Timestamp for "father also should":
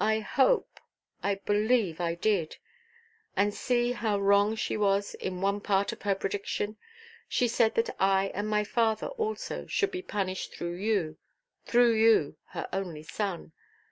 8.64-9.90